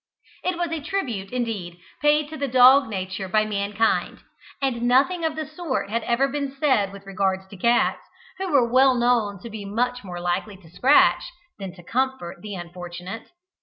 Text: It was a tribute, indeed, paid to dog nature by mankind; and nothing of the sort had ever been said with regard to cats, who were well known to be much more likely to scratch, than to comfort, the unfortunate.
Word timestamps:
It 0.43 0.57
was 0.57 0.71
a 0.71 0.81
tribute, 0.81 1.31
indeed, 1.31 1.77
paid 2.01 2.27
to 2.29 2.47
dog 2.47 2.87
nature 2.89 3.27
by 3.27 3.45
mankind; 3.45 4.21
and 4.59 4.81
nothing 4.81 5.23
of 5.23 5.35
the 5.35 5.45
sort 5.45 5.91
had 5.91 6.01
ever 6.05 6.27
been 6.27 6.53
said 6.59 6.91
with 6.91 7.05
regard 7.05 7.47
to 7.47 7.55
cats, 7.55 8.01
who 8.39 8.51
were 8.51 8.67
well 8.67 8.95
known 8.95 9.39
to 9.41 9.49
be 9.51 9.63
much 9.63 10.03
more 10.03 10.19
likely 10.19 10.57
to 10.57 10.69
scratch, 10.71 11.25
than 11.59 11.71
to 11.75 11.83
comfort, 11.83 12.41
the 12.41 12.55
unfortunate. 12.55 13.29